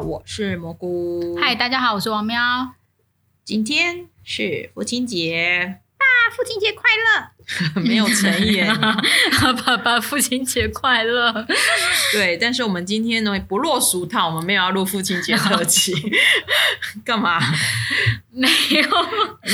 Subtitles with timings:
[0.00, 1.36] 我是蘑菇。
[1.38, 2.70] 嗨，大家好，我是王喵。
[3.44, 7.30] 今天是父亲节，爸，父亲节快乐！
[7.82, 8.62] 没有诚意，
[9.66, 11.46] 爸爸，父亲节快乐。
[12.12, 15.92] 对，但是我们今天呢不落俗套，我们没有要录父亲节特辑，
[17.04, 17.38] 干嘛？
[18.30, 18.88] 没有，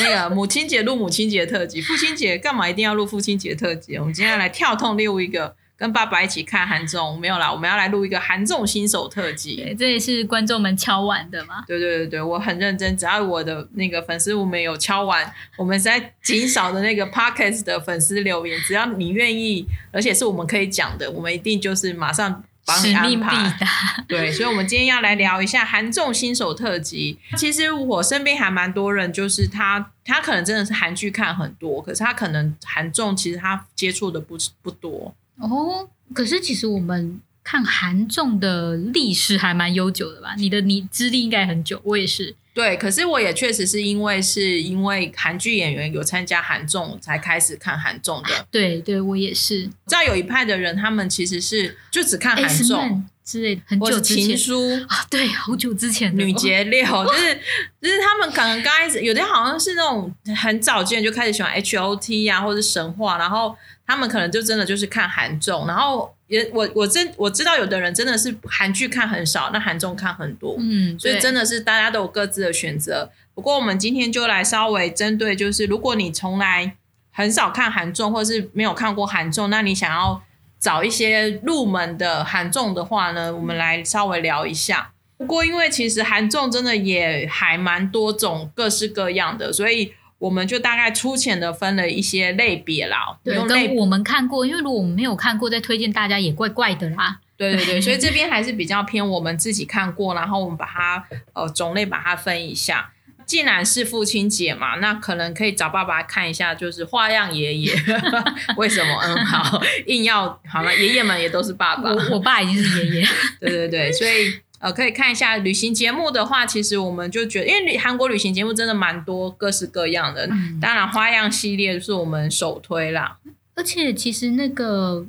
[0.04, 3.96] 那个母亲节录母亲节特辑，父亲节干嘛一定要录父亲节特辑？
[3.96, 5.56] 我们今天来跳痛六一个。
[5.76, 9.76] 跟爸爸一起看韩综，没有啦，我们要来录一个韩综新手特辑。
[9.78, 11.64] 这也是观众们敲碗的吗？
[11.66, 23.66] 对对对对，我很认真，只要我的那个粉丝我们有敲碗，我们在极少的那个 Podcast 的粉丝留言，只要你愿意，而且是我们可以讲的，我们一定就是马上帮你安排。
[24.08, 27.18] 对，所以，我们今天要来聊一下韩综新手特辑。
[27.36, 35.14] 其实我身边还蛮多人，就是他他可能真的是韩剧看很多，可是他可能韩综其实他接触的不不多。
[35.38, 40.34] 哦，可是其实我们看韩综的历史还蛮悠久的吧？
[40.38, 42.34] 你的你资历应该很久，我也是。
[42.54, 48.46] 对，可是我也确实是因为是因为韩剧演员有参加韩综才开始看韩综的。
[48.50, 49.64] 对，对我也是。
[49.64, 54.24] 知道有一派的人，他们其实是就只看韩综之类的，很久之前。
[54.28, 56.24] 情书啊，对，好久之前的。
[56.24, 57.34] 女杰六， 就是
[57.82, 63.54] 就是他们可能刚开始有的好像是那种很早之前就开始喜欢 H O T 呀、啊，或者神话，然后。
[63.86, 73.10] 他们可能就真的就是看韩综，然后也我我真我知道有的人真的是韩剧看很少，那韩综看很多，嗯，所以真的是大家都有各自的选择。
[73.34, 76.74] 不过我们今天就来稍微针对，就是如果你从来
[77.12, 80.20] 很少看韩综，或是没有看过韩综，那你想要
[80.58, 84.92] 找一些入门的韩综的话呢，我们来稍微聊一下。
[85.16, 89.94] 不过因为其实韩综真的也还蛮多种，各式各样的，所以。
[90.18, 97.20] 我们就大概粗浅的分了一些类别啦，对，跟我们看过，因为如果我们没有看过，再推荐大家也怪怪的啦。
[97.36, 102.90] 对对对，所以 这边还是比较偏我们自己看过，然后我们把它呃种类把它分一下。
[103.26, 107.74] 既然是父亲节嘛，那可能可以找爸爸看一下，就是花样爷爷。
[108.56, 108.94] 为什么？
[109.02, 111.90] 嗯，好，硬要好了，爷爷们也都是爸爸。
[111.90, 113.08] 我我爸已经是爷爷。
[113.40, 114.40] 对对对，所以。
[114.58, 120.26] 呃，可以看一下旅行节目的话，其实我们就觉得，因为旅韩国旅行节目真的蛮多，各式各样的。
[120.28, 123.18] 嗯、当然，花样系列是我们首推啦。
[123.54, 125.06] 而且，其实那个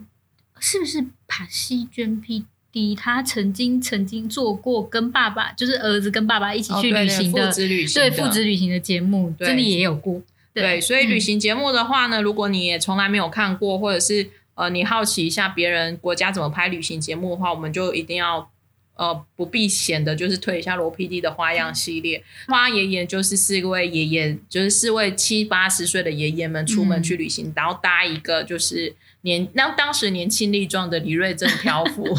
[0.59, 10.21] 是不是帕西娟 PD，他曾经曾经做过跟爸爸，就是儿子跟爸爸一起去旅行的、哦、对，对，父子旅行的，对父子旅行的节目，这里也有过。
[10.53, 18.49] 对，对，所以旅行节目的话呢，嗯、如果你也从来没有看过，或者是呃，你好奇一下别人国家怎么拍旅行节目的话，我们就一定要。
[18.97, 22.23] 呃，不避嫌的，就是推一下罗 PD 的花样系列。
[22.47, 32.03] 花爷爷就是四位爷爷，就是四位七八十岁的爷爷们出门去旅行，嗯、然后搭一个就是年那当时年轻力壮的李瑞镇漂浮。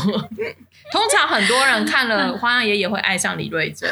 [0.91, 3.87] 通常很多人看了 花样爷爷会爱上李瑞珍，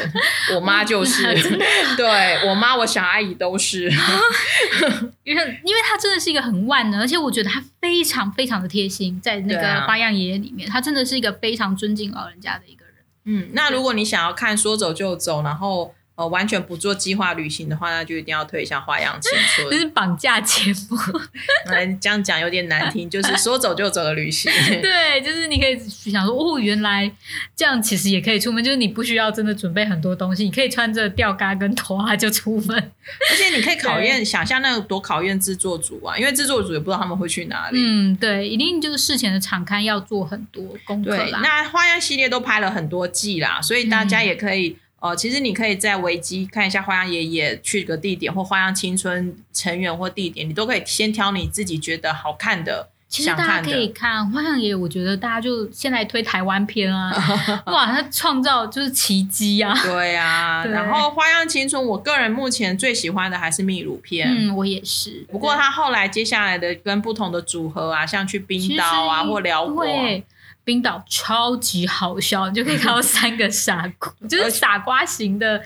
[0.55, 1.31] 我妈就是，
[1.95, 3.87] 对我妈，我小阿姨都是，
[5.63, 12.93] 因为他真的是一个很万能，而且我觉得他非常非常的贴心，在那个花样爷爷里面，他真的是一个非常尊敬老人家的一个人。
[13.25, 19.67] 嗯，那如果你想要看说走就走，然后呃完全不做计划旅行的话，那就一定要推一下《花样青春》。
[19.69, 20.97] 这是绑架节目，
[21.67, 24.51] 来 这样讲有点难听，就是说走就走的旅行。
[24.81, 27.09] 对，就是你可以想说，哦，原来
[27.55, 32.75] 这样其实也可以出门，就是你不需要真的准备很多东西，你可以穿着吊嘎跟拖啊就出门。
[32.75, 37.77] 而且你可以考验，想象那个多考验制作组啊，因为制作组也不知道他们会去哪里。
[37.79, 41.41] 嗯，对，一定就是事前的场勘要做很多功课啦。
[41.43, 44.71] 那花样系列都拍了很多季啦，所以大家也可以。
[44.71, 52.89] 哦、呃，其实你可以在维基看一下花样爷爷去个地点，或花样青春成员或地点，你都可以先挑你自己觉得好看的。
[53.09, 57.09] 其实大家可以看花样爷爷，我觉得大家就先来推台湾片啊，
[57.67, 59.73] 哇，他创造就是奇迹啊！
[59.81, 65.25] 对啊， 对然后花样青春，我个人目前最喜欢的还是秘鲁片，嗯，我也是。
[65.31, 69.85] 不过他后来接下来的跟不同的组合啊，像去冰岛啊或辽国。
[70.67, 75.63] 冰岛超级好笑，你就可以看到三个傻瓜， 就是傻瓜型的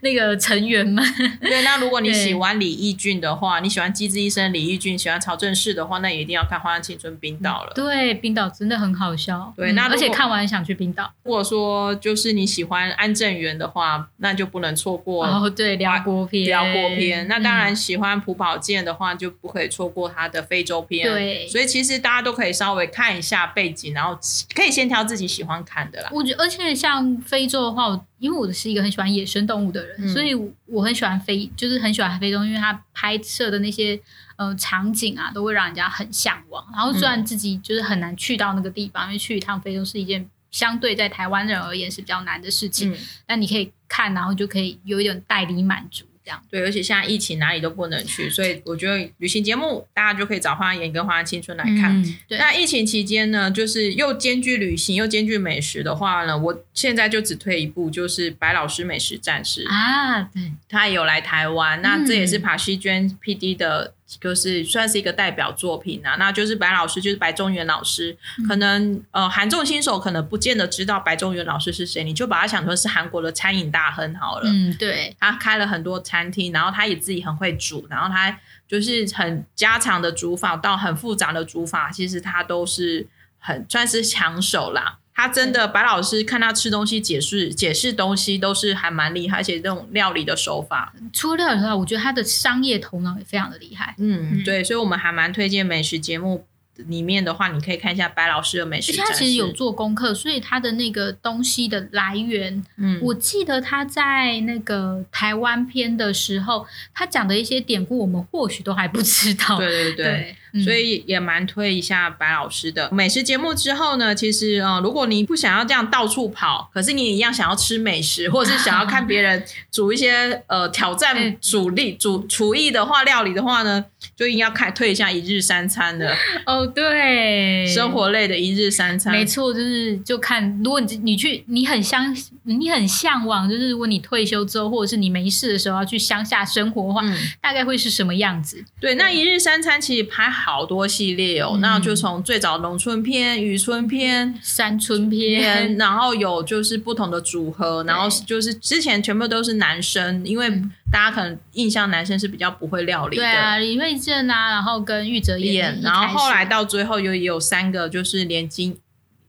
[0.00, 1.04] 那个成员们。
[1.40, 7.72] 对，那如果你喜欢李义俊的话，你喜欢机智医生李义俊，喜欢曹正奭的话，那也一定要看《花样青春》冰岛了。
[7.74, 9.52] 对，冰岛真的很好笑。
[9.56, 11.12] 对，那、嗯、而且看完想去冰岛。
[11.24, 15.50] 如果说就是你喜欢安正元的话，那就不能错过哦。
[15.50, 17.26] 对，辽国篇，辽国篇。
[17.26, 21.10] 那当然喜欢朴宝剑的话，就不可以错过他的非洲篇。
[21.10, 24.16] 对，所以其实大家都可以稍微看一下背景，然后。
[24.54, 26.08] 可以先挑自己喜欢看的啦。
[26.12, 30.34] 我觉得，而且像非洲的话，因为我是一个很喜欢野生动物的人，嗯、所以
[30.66, 33.98] 我很喜欢非，就是很喜欢非洲，因为它拍摄的那些
[34.36, 36.64] 呃场景啊，都会让人家很向往。
[36.72, 42.96] 然后虽然自己就是很难去到那个地方，嗯、因为去一趟非洲是一件相对在台湾人而言是比较难的事情。
[43.26, 46.04] 那、嗯、你可以看，然后就可以有一点代理满足。
[46.50, 51.96] 对，而且现在疫情哪里都不能去，所以我觉得旅行节目大家就可以找《花样跟《花样青春》来看。
[52.02, 63.93] 嗯、对，那疫情期间呢，就是又兼具旅行又兼具美食的话呢，我现在就只推一部，就是白老师美食战士啊，对，他也有来台湾，那这也是帕西娟 PD 的。
[64.20, 68.16] 就是算是一个代表作品啊，那就是白老师，就是白中原老师。
[68.38, 74.50] 嗯、可能呃，韩众新手可能不见得知道白中原老师是谁，你就把他想成是韩国的餐饮大亨好了。
[74.50, 75.16] 嗯，对。
[75.18, 83.06] 他开了很多餐厅，然后他也自己很会煮，然后他就是很家常的煮法到很复杂的煮法，其实他都是
[83.38, 84.98] 很算是抢手啦。
[85.14, 93.94] 他真的白老师看他吃东西解释解释东西都是还蛮厉害，而且这种料理的手法，除了料理的话，我觉得他的商业头脑也非常的厉害。
[93.98, 96.46] 嗯，对，所以我们还蛮推荐美食节目。
[96.88, 98.92] 里面的话，你可以看一下白老师的美食。
[98.96, 109.56] 他其实有做功课，所以他的那个东西的来源，嗯，我记得他在那个台湾篇的时候，他讲的一些典故，我们或许都还不知道。
[109.56, 113.54] 对对对，所以也蛮推一下白老师的美食节目。
[113.54, 123.84] 之后呢，其实啊、呃，如果你不想要这样到处跑，可是你一样想要吃美食，或者是想要看别人煮一些呃挑战主力煮厨艺的话，料理的话呢，
[124.14, 126.14] 就应该要看推一下一日三餐的。
[126.44, 126.70] 哦。
[126.74, 138.64] 对，生活类的一日三餐，没错，就是就看，如果你你去，你很相，你很向往，就是如果你退休之后，或者是你没事的时候要去乡下生活的话，嗯、大概会是什么样子？
[138.80, 150.50] 对，那一日三餐其实拍好多系列哦，嗯、那就从最早农村篇、渔村篇、山村篇， 然后有就是不同的组合，然后就是之前全部都是男生，因为
[150.92, 156.64] 大家可能印象男生是比较不会料理的，对啊，李瑞镇啊，然后跟玉泽演，然后后来到。
[156.74, 158.76] 最后又有三个，就是连金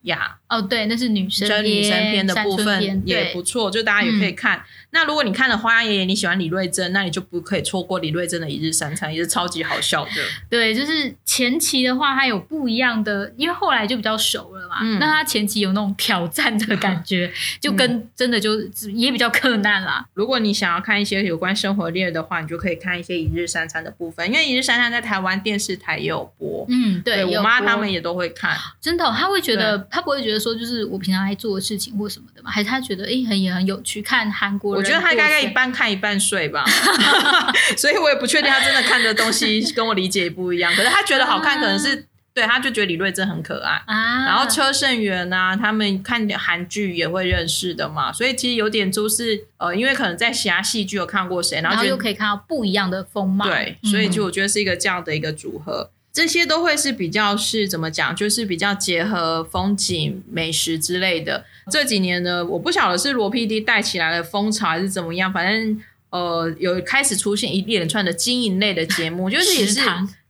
[0.04, 4.58] 雅哦，对，那是女生真女生篇的部分也不错，就大家也可以看。
[4.58, 4.64] 嗯、
[4.96, 10.12] 那如果你看了《花样爷爷》，你喜欢李瑞珍，那你就不可以错过李瑞珍的一日三餐，也是超级好笑的。
[10.50, 14.78] 对，就是前期的话，他有不一样的，因为后来就比较熟了嘛。
[14.80, 18.58] 嗯、那他前期有那种挑战的感觉， 就跟真的就
[18.94, 20.06] 也比较困难啦。
[20.14, 26.66] 如果你想要看一些有关生活类的话，你就可以看一些一日三餐的部分，因为一日三餐在台湾电视台也有播。
[26.70, 28.58] 嗯，对，对我妈他们也都会看。
[28.80, 36.64] 真的、哦，他会觉得他不会觉得说就是我平常爱做的事情或什么的嘛，还是他觉得诶很也很有趣，看韩国觉得他大概一半看一半睡吧，
[37.76, 40.74] 所以我也不确定他真的看的东西跟我理解不一样。
[40.76, 42.04] 可是他觉得好看，可能是、啊、
[42.34, 44.26] 对，他就觉得李瑞珍很可爱啊。
[44.26, 53.46] 然后车胜元啊，他们看韩剧也会认识的嘛，所以其实有点就是呃，因为可能在其他戏剧有看过谁，然后，然后又可以看到不一样的风貌。
[53.46, 55.92] 对，所以就我觉得是一个这样的一个组合。
[56.16, 61.44] 这些都会是比较是怎么讲，就是比较结合风景、美食之类的。
[61.70, 65.78] 这几年呢，我不晓得是罗 PD 带起来的风潮还是怎么样，反正
[66.12, 69.82] 呃有开始出现一连串的经营类的节目，就是也是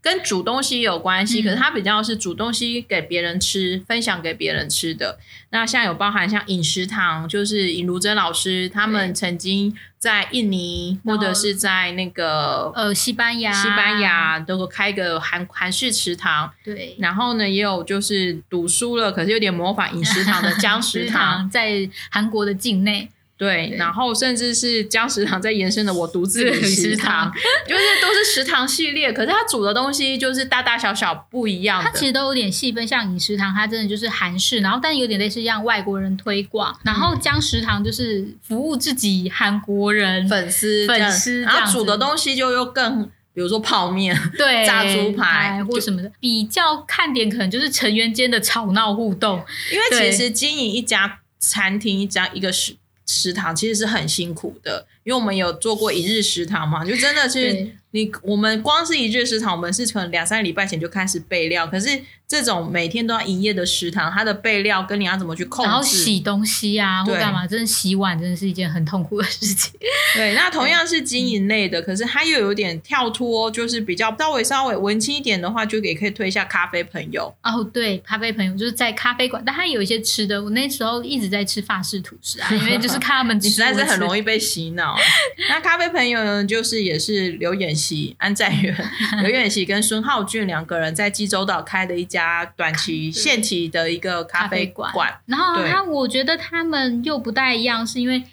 [0.05, 5.17] 跟煮东西有关系，可是它比较是煮东西给别人吃，分享给别人吃的。
[5.49, 9.75] 那像有包含像饮食堂，就是尹如珍老师他们曾经。
[9.97, 16.95] 在印尼或者是在那个呃西班牙，西班牙都开个韩韩式食堂，对。
[16.99, 23.09] 然后呢，也有就是读书了，可是有点模仿饮食堂的 江食堂，在韩国的境内。
[23.37, 27.31] 对，对，然后甚至是将食堂在延伸的我独自旅食堂，
[27.67, 31.89] 就是都是食堂系列，可是它煮的东西就是大大小小不一样的。
[31.89, 52.75] 它其实都有点细分，像饮食堂，它真的就是韩式，然后但有点类似让外国人推广，然后将食堂就是服务自己韩国人粉丝粉丝，然后煮的东西就又更，比如说泡面、 对炸猪排或什么的，比较看点可能就是成员间的吵闹互动，因为其实经营一家餐厅，一家一个食
[53.05, 62.01] 食堂其实是很辛苦的，因为我们有做过一日食堂嘛，就真的是你我们光是一日食堂，我们是从两三个礼拜前就开始备料，可是。
[62.27, 69.71] 这种每天都要营业的食堂，它的备料跟你要怎么去控制，然后洗东西啊，或干嘛，真的洗碗真的是一件很痛苦的事情。
[70.15, 77.31] 对，那同样是经营类的，可是它又有点跳脱，就是比较稍微稍微文青一点的话，就也可以推一下咖啡朋友。
[77.43, 80.43] 哦，对，咖啡朋友就是在咖啡馆，但它有一些吃的。
[80.43, 84.94] 我那时候一直在吃法式吐司啊，因为就是看他们 吃，实在是很容易被洗脑。
[85.49, 88.75] 那咖啡朋友呢，就是也是刘演锡、安在元、
[89.21, 92.25] 刘演锡跟孙浩俊两个人在济州岛开的一家。
[92.57, 94.91] 短期、限期的一个咖啡馆，
[95.25, 98.23] 然后他，我觉得他们又不太一样，是因为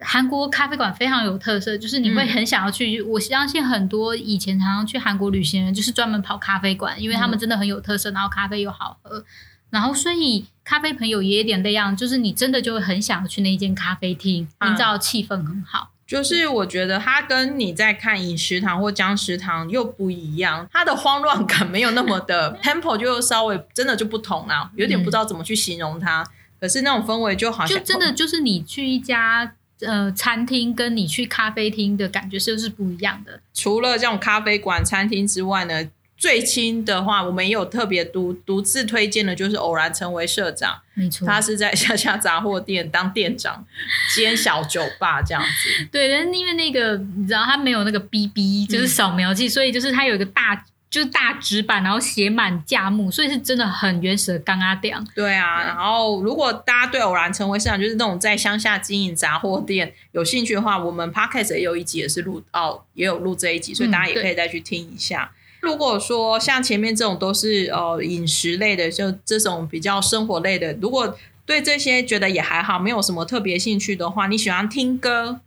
[0.00, 2.98] 韩国咖啡馆非常有特色，就是你会很想要去。
[2.98, 9.24] 嗯、我相信很多以前常常去韩国旅行的人，就是专门跑咖啡馆，因为他们真的很有特色，然后咖啡又好喝，
[9.72, 15.88] 然后所以咖啡朋友也有点那样，就是你真的就会很想去那间咖啡厅，营造气氛很好。
[16.06, 26.20] 就是我觉得它跟你在看饮食堂或姜食堂又不一样，它的慌乱感没有那么的 tempo，就稍微真的就不同啦，有点不知道怎么去形容它。
[26.20, 26.26] 嗯、
[26.60, 33.40] 可是那种氛围就好像就真的就是你去一家呃餐厅，跟你去咖啡厅的感觉是不是不一样的？
[33.54, 35.88] 除了这种咖啡馆、餐厅之外呢？
[36.22, 40.78] 最亲的话，我们也有特别独独自推荐的，就是偶然成为社长。
[40.94, 43.66] 没错，他是在下下杂货店当店长
[44.14, 45.84] 兼小酒吧这样子。
[45.90, 54.96] 对，但是因为那个你知道，他没有那个 BB，就是扫描器，嗯、所以就是他有一个大就是大纸板，然后写满价目，所以是真的很原始的刚阿店。
[55.16, 65.32] 对啊，然后如果大家对偶然成为社长，就是那种在乡下经营杂货店有兴趣的话，我们 Podcast 也有一集也是录哦，也有录这一集，所以大家也可以再去听一下。
[65.32, 71.16] 嗯如果说像前面这种都是呃饮食类的，就这种比较生活类的，如果
[71.46, 75.40] 对这些觉得也还好，没有什么特别兴趣的话，你喜欢听歌，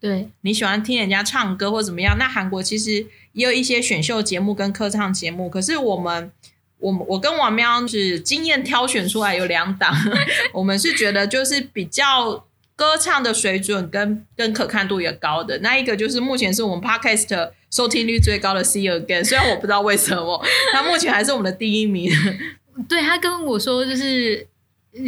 [0.00, 2.16] 对，你喜欢听人家唱歌或怎么样？
[2.18, 6.32] 那韩国其实也有一些选秀节目跟歌唱节目，可是我们
[6.78, 9.94] 我我跟王喵是经验挑选出来有两档，
[10.54, 12.44] 我们是觉得就是比较。
[12.82, 22.10] 歌唱的水准跟跟可看度也高的那一个，就是目前是我们 Podcast 收听率最高的 See Again，虽然我不知道为什么， 他目前还是我们的第一名。
[22.88, 24.44] 对，他跟我说，就是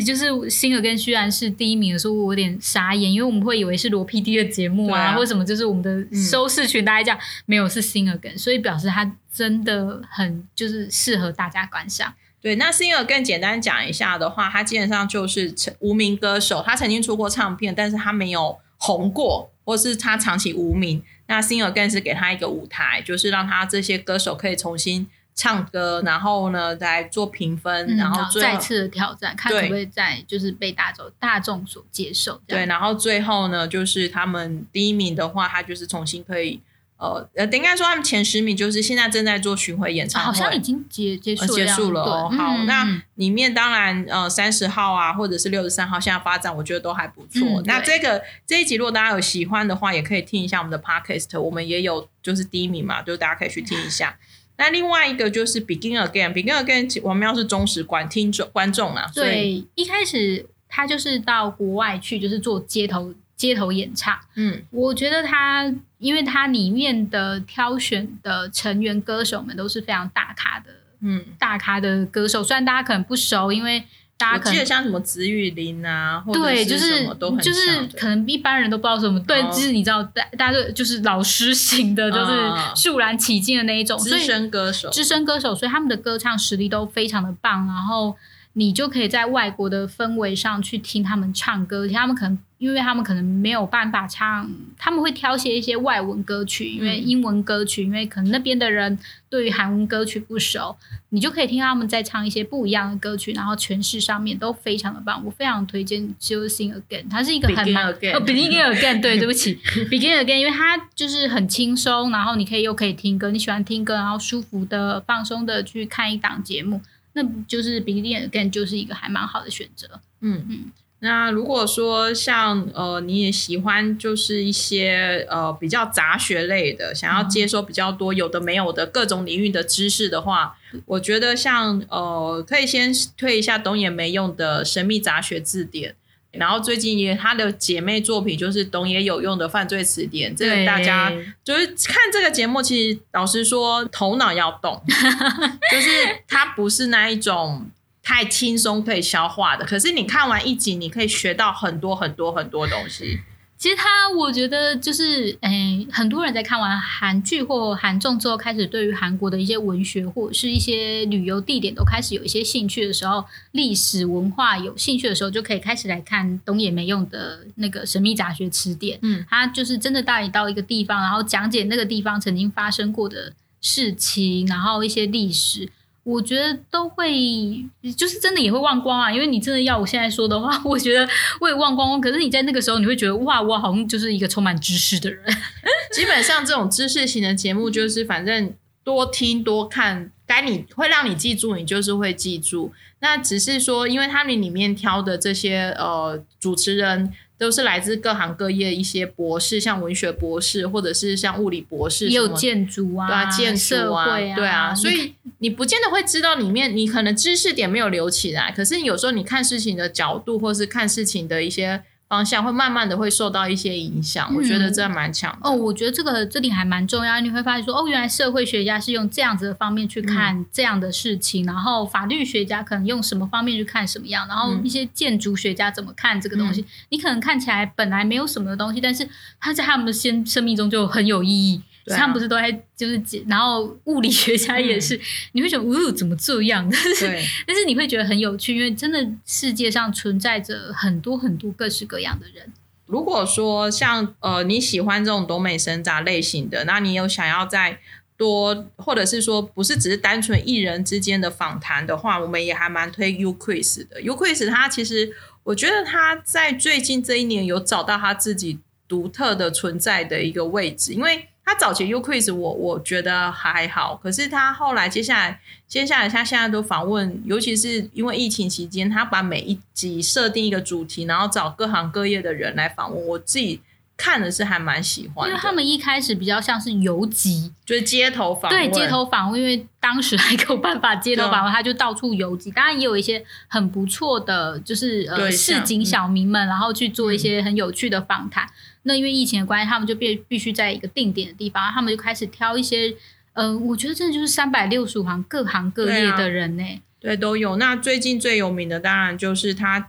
[0.07, 12.15] 就是 See Again 居然是第一名的时候，我有点傻眼，因为我们会以为是罗 PD 的节目啊，啊或什么，就是我们的收视群大家这样，嗯、没有是 See Again，所以表示他真的很就是适合大家观赏。
[12.45, 21.03] 对，那 Singer 更简单讲一下的话，他基本上就是无名歌手，他曾经出过唱片，但是他没有红过，或是他长期无名。
[21.27, 32.39] 那 Sing Again 是给他一个舞台，就是让他这些歌手可以重新唱歌，然后呢再做评分，嗯、然后再次的挑战，看可不可以再就是被大众大众所接受。
[32.47, 36.61] 对，然后最后呢，就是他们第一名的话，他就是重新可以。
[36.97, 42.31] 呃呃，应该说他们前十名就是现在正在做巡回演唱会，好像已经结结束结束了哦。
[42.31, 47.61] 好，嗯、那里面当然呃三十号啊，或者是六十三号，现在发展我觉得都还不错。
[47.61, 54.11] 嗯、那这个这一集如果大家有喜欢的话，也可以听一下我们的 Podcast，我们也有就是第一名嘛，就大家可以去听一下。
[54.11, 54.25] 嗯、
[54.59, 63.13] 那另外一个就是 Begin Again，Begin Again 我们要是忠实观听众观众啊，对，所以一开始他就是到国外去，就是做街头。
[63.37, 73.83] 街头演唱，嗯，我觉得他，因为他里面的挑选的成员歌手们都是非常大咖的，嗯，大咖的歌手，虽然大家可能不熟，因为
[74.17, 77.05] 大家可能记得像什么紫雨林啊，对，就是
[77.43, 82.33] 就是可能一般人都不知道什么，对，就是你知道，大大家都就是老师型的，就是
[82.77, 88.17] 肃然起敬的那一种资深歌手，资深歌手，所以他们的歌唱实力都非常的棒，然后
[88.53, 92.39] 你就可以在外国的氛围上去听他们唱歌，他们可能。
[92.65, 100.75] 因为他们可能没有办法唱，他们会挑选一些外文歌曲，因为英文歌曲，因为可能那边的人对于韩文歌曲不熟，
[101.11, 105.23] 你就可以听他们在唱一些不一样的歌曲，然后诠释上面都非常的棒。
[105.23, 107.95] 我非常推荐《就 Sing Again》，它是一个很哦
[108.25, 109.57] ，Begin Again，对， 对不起
[109.91, 116.81] ，Begin Again，因为它就是很轻松，然后你可以又可以听歌，你喜欢听歌，然后舒服的放松的去看一档节目，
[117.13, 120.01] 那就是 Begin Again 就是一个还蛮好的选择。
[120.23, 120.73] 嗯嗯。
[121.05, 130.57] 那如果说像呃你也喜欢就是一些呃比较杂学类的，想要接收比较多有的没有的各种领域的知识的话，
[130.87, 135.95] 我觉得像呃可以先推一下懂也没用的神秘杂学字典，
[136.33, 141.13] 然后最近也他的姐妹作品就是懂也有用的犯罪词典，这个大家
[141.45, 144.83] 就是看这个节目，其实老实说头脑要动，
[145.71, 145.91] 就是
[146.27, 147.71] 它不是那一种。
[148.05, 153.21] 太轻松可以消化的，可是你看完一集，你可以学到很多很多很多东西。
[153.57, 168.99] 其实他，我觉得就是，诶、欸，很多人在看完韩剧或韩综之后，开始对于韩国的一些文学或者是一些旅游地点都开始有一些兴趣的时候，历史文化有兴趣的时候，就可以开始来看懂也没用的那个神秘杂学词典。
[169.01, 173.33] 嗯，他就是真的带你到一个地方，然后讲解那个地方曾经发生过的
[173.63, 175.71] 事情，然后一些历史。
[176.05, 177.65] 我觉得都会，
[177.97, 181.09] 就是真的也会忘光啊，因为你真的要我现在说的话，我觉得
[181.41, 182.01] 我也忘光光。
[182.01, 185.25] 可是你在那个时候，你会觉得哇，我好像就是一个充满知识的人。
[185.93, 188.53] 基本上这种知识型的节目，就是反正
[188.85, 192.73] 多听多看，该你会让你记住，你就是会记住。
[193.01, 197.13] 那只是说，因为他们里面挑的这些呃主持人。
[197.45, 211.83] 都是来自各行各业一些博士，像文学博士，或者是像物理博士，也有建筑啊，对啊，建筑啊，啊对啊，所以你不见得会知道里面，你可能知识点没有留起来，可是你有时候你看事情的角度，或是看事情的一些。
[212.09, 215.51] 方向会慢慢的会受到一些影响，嗯、我觉得这蛮强哦。
[215.51, 229.09] 我觉得这个这里还蛮重要，你会发现说哦，原来社会学家是用这样子的方面去看这样的事情，嗯、然后法律学家可能用什么方面去看什么样，然后一些建筑学家怎么看这个东西，嗯、你可能看起来本来没有什么的东西，但是
[229.41, 231.63] 它在他们的生生命中就很有意义。
[231.87, 235.01] 啊、他们不是都在就是，然后物理学家也是，嗯、
[235.33, 236.67] 你会觉得，哦，怎么这样？
[236.71, 237.07] 但是，
[237.47, 242.51] 但是你会觉得很有趣，因为真的世界上存在着很多很多各式各样的人。
[242.87, 247.79] 如果说像呃你喜欢这种多美神杂类型的，那你有想要再
[248.17, 254.01] 多，或者是说不是只是单纯艺人之间的访谈的话，我们也还蛮推 UQuiz 的。
[254.01, 255.13] UQuiz 他其实
[255.43, 261.29] 我觉得他在最近这一年有找到他自己独特的存在的一个位置，因为。
[261.45, 273.07] 他早期 UQuiz 我我觉得还好，可是他后来接下来接下来他现在都访问，尤其是因为疫情期间，他把每一集设定一个主题，然后找各行各业的人来访问。
[273.07, 273.61] 我自己
[273.97, 282.51] 看的是还蛮喜欢，因为他们一开始比较像是游击，就是街头访问，对街头访问，因为当时还没有办法街头访问，他就到处游击。
[282.51, 288.45] 当然也有一些很不错的，就是呃市井小民们，嗯、然后去做一些很有趣的访谈。
[288.45, 288.51] 嗯。
[288.87, 292.89] 那因为疫情的关系，他们就必必须在一个定点的地方，他们就开始挑一些，
[293.35, 297.57] 嗯、呃，我觉得真的就是三百六十五行各行各业的人呢、欸，对，都有。
[297.57, 299.89] 那最近最有名的当然就是他，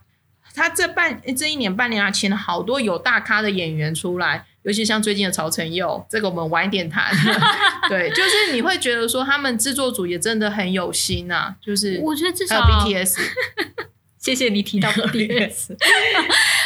[0.55, 7.13] 他这半这一年半年啊，请了好多有大咖的演员出来，尤其像最近的曹承佑，这个我们晚一点谈。
[7.89, 13.19] 对，就是你会觉得说他们制作组也真的很有心呐、啊，就是我觉得至少 BTS，
[14.17, 15.73] 谢谢你提到 BTS，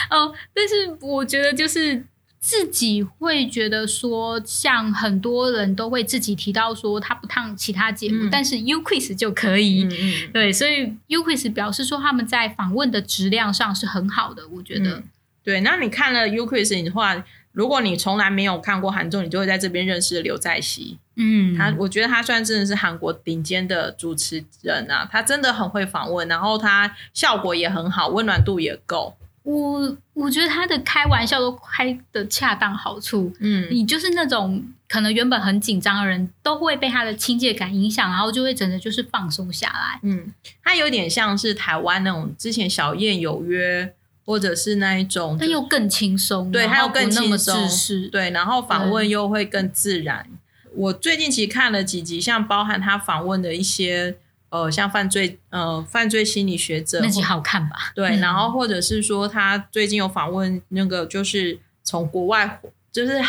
[0.10, 2.06] 哦，但是我觉得就是。
[2.40, 9.88] 自己会觉得说，像很多人都会自己提到说，他不烫其他节目，嗯、但是 UQuiz 就可以。
[10.32, 15.00] 对，所以 UQuiz 表示说他们在访问的质量上是很好的，我觉得。
[15.00, 15.04] 嗯、
[15.44, 20.98] 对，那你看了 UQuiz 的话，如果你从来没有看过韩综，你就会在这边认识刘在熙。
[21.18, 29.14] 嗯，他我觉得他算真的是韩国顶尖的主持人啊，他真的很会访问，然后他效果也很好，温暖度也够。
[29.50, 40.32] 我我觉得他的开玩笑都开的恰当好处，嗯，你就是那种可能原本很紧张的人都会被他的亲切感影响，然后就会真的就是放松下来，嗯，
[40.64, 47.68] 他有点像是台湾那种之前小燕有约，或者是那一种，但又更轻松，对，他又更轻松，
[48.12, 50.28] 对，然后访问又会更自然。
[50.76, 54.18] 我最近其实看了几集，像包含他访问的一些。
[54.50, 57.76] 呃，像犯罪呃犯罪心理学者，那集好看吧？
[57.96, 62.60] 对，嗯、然后或者是说他最近有访问那个，就是从国外，
[62.92, 63.22] 就是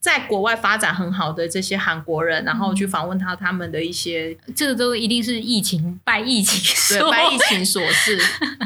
[0.00, 8.16] 在国外发展很好的这些韩国人，然后去访问他他们的一些，这个都一定是疫情拜疫情，对，拜疫情所 致。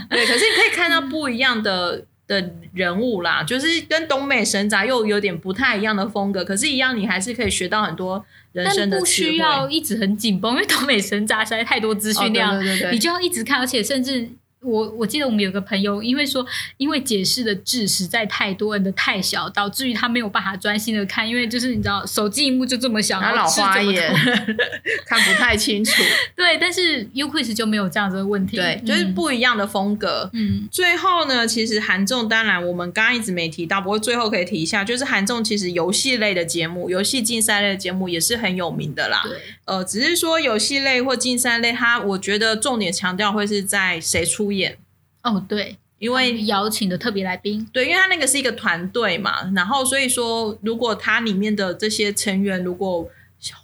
[0.08, 2.04] 对，可是你可以看到不一样的。
[2.30, 8.96] 的人物啦，就是跟东美神杂又有点不太一样的风格，可是，一样你还是可以学到很多人生的。
[8.96, 14.28] 但不需要一直很紧绷，因为东美神杂实在太多资讯量，哦、对对对对，你就要一直看，而且甚至。
[14.62, 16.44] 我我记得我们有个朋友，因为说
[16.76, 24.12] 因为解释的字实在太多，人的太小，导致于他没有办法专心的看，因为就是你知道手机荧幕就这么小，然后老花眼
[25.06, 26.02] 看不太清楚。
[26.36, 30.28] 对，但是 UQuiz 就没有这样子的问题，对，就是不一样的风格。
[30.34, 39.22] 嗯，最后呢，其实韩综当然我们刚刚一直没提到，不过最后可以提一下，就是韩综其实游戏类的节目、游戏竞赛类的节目也是很有名的啦。
[39.24, 44.49] 对，呃，只是说游戏类或竞赛类，它我觉得重点强调会是在谁出。
[44.52, 44.78] 演
[45.22, 53.08] 哦，对，因为邀请的特别来宾，对，因为他那个是一个团队嘛，然后所以说，如果他里面的这些成员如果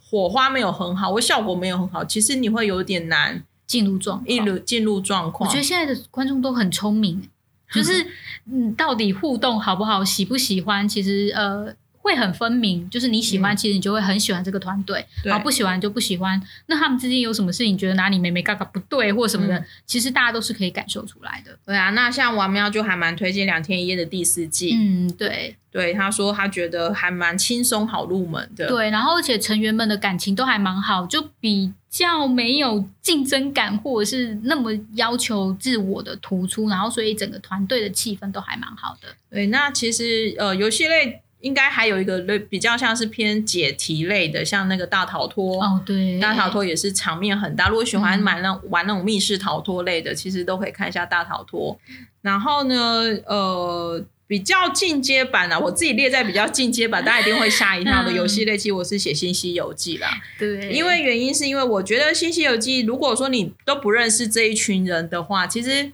[0.09, 5.49] 火花没有很好，或效果没有很好，其实你会有点难进入状进入进入状况。
[5.49, 7.29] 我觉得现在的观众都很聪明，
[7.73, 8.07] 就是
[8.51, 11.75] 嗯，到底互动好不好，喜不喜欢，其实呃。
[12.07, 16.41] 会很分明，就是你喜欢，嗯、其实你就会很喜欢这个团队，然后不喜欢就不喜欢。
[16.67, 21.59] 那他们之间有什么事情，觉得哪里没没嘎嘎不对或什么的，嗯、其实大家都是可以感受出来的。
[21.67, 24.73] 对啊，那像王喵就还蛮推荐《两天一夜》的第四季。
[24.77, 28.69] 嗯，对，对，他说他觉得还蛮轻松好入门的。
[28.69, 39.09] 对，然后而且成员们的感情都还蛮好，就比较没有竞争感，或者是那么要求自我的突出，然后所以整个团队的气氛都还蛮好的。
[39.29, 41.23] 对，那其实呃，游戏类。
[41.41, 47.69] 应该还有一个类比较像是偏解题类的，像那个大逃脱哦，对，大逃脱也是场面很大。
[47.69, 51.79] 如果喜欢玩那玩那种密室逃脱类的，嗯、其实都可以看一下大逃脱。
[52.23, 60.09] 然后呢，呃，比较进阶版的、啊，我自己列在比较进阶版，大家一定会吓一跳的游戏类，其实我是写《新西游记》啦。
[60.39, 65.93] 对，因为原因是因为我觉得《新西游记》，如果说你都不认识这一群人的话，其实。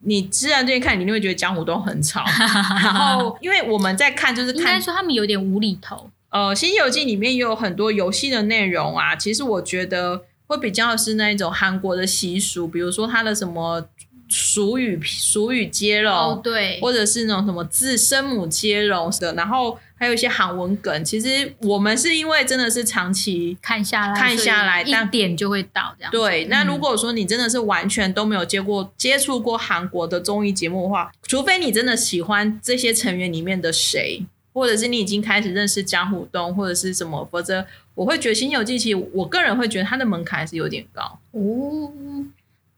[0.00, 2.24] 你自然这边看，你就会觉得江湖都很吵。
[2.82, 6.10] 然后，因为我们在看，就是看应该说他们有点无厘头。
[6.30, 9.16] 呃，《新西游记》里面也有很多游戏的内容啊。
[9.16, 13.86] 其实我觉得会比较是那一种韩国的习俗，比如说他的什么。
[14.28, 21.04] 俗语俗语接龙，oh, 对，或者是那种什么字声母接龙的，然后还有一些韩文梗。
[21.04, 26.12] 其实我们是因为真的是长期看下来，看下来，一点就会到这样。
[26.12, 37.64] 对，那如果说你真的是完全都没有接过接触过韩国的综艺节目的话，除非你真的喜欢这些成员里面的谁，或者是你已经开始认识江虎东或者是什么，否则
[37.94, 41.90] 我会觉得《新西游记》其实我个人会觉得它的门槛还是有点高哦。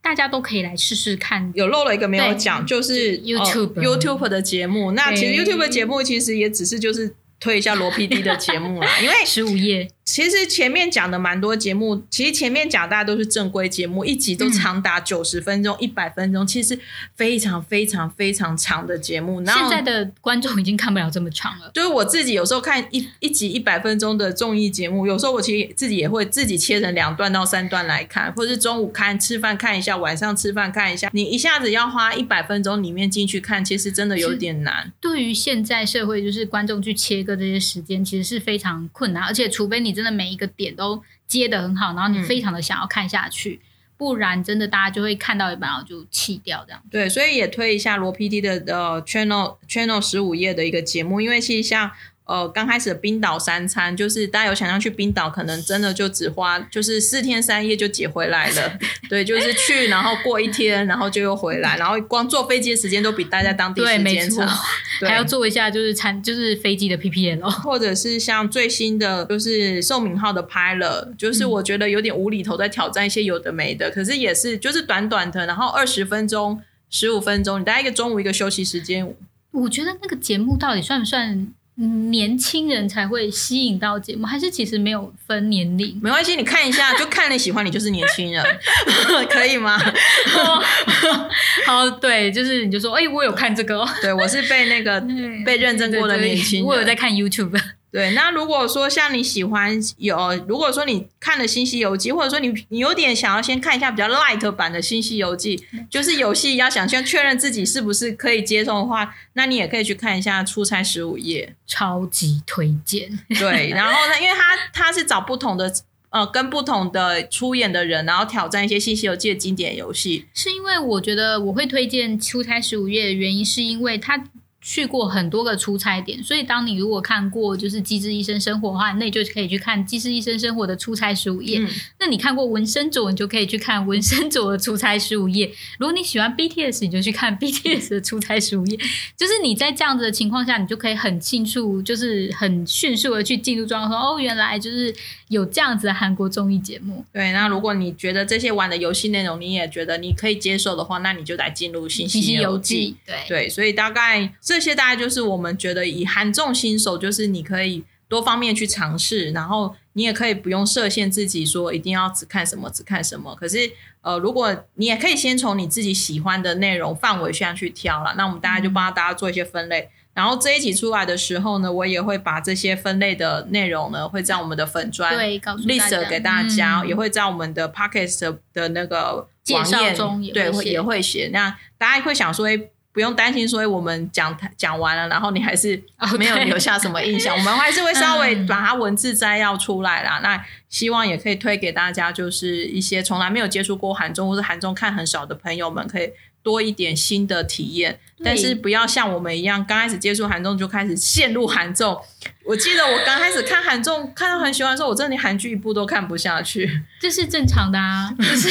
[0.02, 1.50] 大家都可以来试试看。
[1.54, 4.92] 有漏了一个没有讲，就是 YouTube、呃、YouTube 的节目。
[4.92, 7.14] 那其实 YouTube 的节目其实也只是就是。
[7.42, 16.76] 推一下罗 PD 的节目啦，因为十五夜其实前面讲的蛮多节目，其实前面讲大家都是正规节目，一集都长达九十分钟、一百分钟，其实
[17.14, 19.40] 非常非常非常长的节目。
[19.42, 21.70] 然后现在的观众已经看不了这么长了。
[21.72, 31.08] 就是我自己有时候看一一集一百分钟的综艺节目，有时候我其实自己也会自己切成两段到三段来看，或者是中午看吃饭看一下，晚上吃饭看一下。
[31.12, 34.92] 你一下子要花一百分钟里面进去看，其实真的有点难。
[35.00, 46.82] 对于现在社会，就是观众去切割这些时间，其实是非常困难，而且除非你真的每一个点都接的很好，然后你非常的想要看下去，嗯、不然真的大家就会看到一半然后就弃掉这样。
[46.90, 51.90] 对，所以也推一下罗 PD 的呃 channel channel 十五页的一个节目，因为其实像。
[52.30, 58.78] 呃，刚开始的冰岛三餐，就是大家有想象去冰岛，可能真的就只花就是四天三夜就解回来了。
[59.10, 64.46] 对，就是去，然后过一天，然后就又回来，然后光坐飞机的时间都比待在当地时间长，
[65.02, 79.12] 还要做一下就是餐就是飞机的 PPL 哦，或者是像最新的就是宋明浩的拍了，就是我觉得有点无厘头，在挑战一些有的没的，可是也是就是短短的，然后二十分钟、十五分钟，你大概一个中午一个休息时间。
[79.50, 81.52] 我觉得那个节目到底算不算？
[81.86, 85.98] 年轻人才会吸引到节目，还是其实没有分年龄？
[86.02, 88.44] 没关系，你看一下，就看你喜欢，你就是年轻人，
[89.30, 89.80] 可以吗？
[91.70, 95.00] 好，对，就是你就说，哎、欸，我有看这个，对我是被那个
[95.46, 97.56] 被认证过的年轻人，我有在看 YouTube。
[97.92, 105.56] 对，那如果说像你喜欢有，如果说你看了《新西游记》，或者说你你有点想要先看一下比较 light 版的《新西游记》，
[105.90, 113.10] 就是游戏要想先确认自己是不是可以接受的话，那你也可以去看一下《出差十五夜》，超级推荐。
[113.40, 115.72] 对，然后呢，因为他他是找不同的
[116.10, 120.26] 呃跟不同的出演的人，然后挑战一些《新西游记》的经典游戏。
[120.34, 124.24] 是因为我觉得我会推荐《出差十五夜》的原因，是因为它。
[124.70, 131.58] 去过很多个出差点，所以当你如果看过就是《机智医生生活》的话，那你就可以去看《机智医生生活》的出差十五页。
[131.58, 135.50] 嗯、那你看过纹身佐，你就可以去看纹身佐的出差十五页。
[135.80, 138.78] 如果你喜欢 BTS，你就去看 BTS 的出差十五页。
[139.16, 144.94] 就是你在这样子的情况下，你就可以很清楚，就是很迅速的去进入状况，说哦，原来就是
[145.30, 147.04] 有这样子的韩国综艺节目。
[147.12, 152.94] 对，那如果你觉得这些玩的游戏内容你也觉得你可以接受的话，那你就来进入《信息游记》。
[153.08, 154.32] 对对，所以大概。
[154.40, 163.34] 这些大概就是我们觉得以韩重新手，就是你可以多方面去尝试，然后你也可以不用设限自己说一定要只看什么只看什么。
[163.34, 163.70] 可是
[164.02, 169.80] 呃，如果你也可以先从你自己喜欢的内容范围上去挑了，那我们大家就帮大家做一些分类。
[169.80, 181.28] 嗯、然后这一集出来的时候呢，我也会把这些分类的内容呢，会在我们的粉砖 list 给大家，嗯、也会在我们的 podcast 的那个网页中也对也会写。
[181.32, 185.82] 那大家会想说，诶不用担心，说我们讲讲完了，然后你还是
[186.18, 190.18] 没有留下什么印象，oh, 我们还是会稍微把它文字摘要出来啦。
[190.18, 197.98] 嗯、那希望也可以推给大家，就是一些从来没有接触过韩中或是韩中看很少的朋友们，可以多一点新的体验。
[198.22, 201.98] 但是不要像我们一样，刚开始接触韩综就开始陷入韩综。
[202.44, 206.82] 我记得我刚开始看韩综，看到很喜欢的时候，我真的连韩剧一部都看不下去。
[207.00, 208.50] 这是正常的啊，就是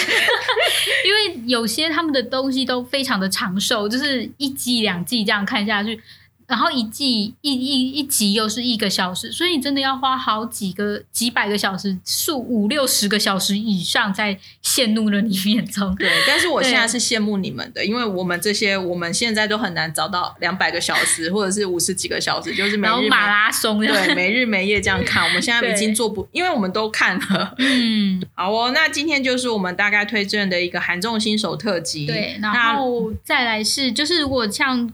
[1.05, 6.01] 因为有些他们的东西都非常的长寿，就是一季两季这样看下去。
[6.49, 15.95] 然后一季一一一集又是一个小时，所以你真的要花好几个几百个小时，数五六十个小时以上在陷入了里面中。
[15.95, 25.23] 对，但是我现在是羡慕你们的，因为我们这些我们现在都很难找到两百个小时或者是五十几个小时，就是每日每马拉松对，没日没夜这样看。
[25.23, 27.53] 我们现在已经做不，因为我们都看了。
[27.59, 32.07] 嗯， 好哦，那今天就是我们大概推荐的一个韩综新手特辑。
[32.07, 34.91] 对，然后再来是就是如果像。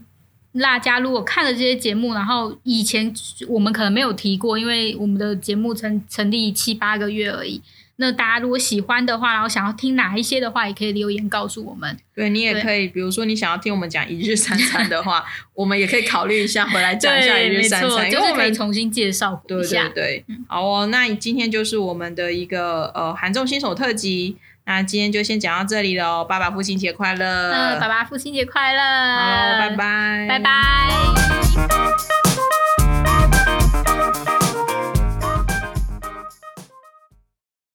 [0.62, 3.12] 大家如果看了这些节目，然后以前
[3.48, 7.60] 我们可能没有提过，因为我们的节目成成立七八个月而已。
[7.98, 11.96] 那大家如果喜欢的话，然后想要听哪一些的话，也可以留言告诉我们。
[12.14, 19.84] 对，你也可以，比如说你想要听我们讲一日三餐的话， 我们也可以考虑一下回来讲一下一日三餐，因为我们可以重新介绍一下。
[19.88, 24.36] 对对对，好哦，那今天就是我们的一个呃韩综新手特辑。
[24.68, 27.52] 那今天就先讲到这里喽，爸爸父亲节快乐！
[27.52, 28.82] 嗯，爸爸父亲节快乐！
[28.82, 30.50] 好，拜拜，拜拜。